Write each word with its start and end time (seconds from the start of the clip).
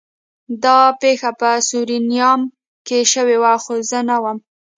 دا 0.63 0.79
پیښه 1.01 1.31
په 1.39 1.49
سورینام 1.69 2.41
کې 2.87 2.99
شوې 3.13 3.37
وه 3.41 3.53
خو 3.63 3.73
زه 3.89 3.99
نه 4.09 4.17
وم 4.23 4.37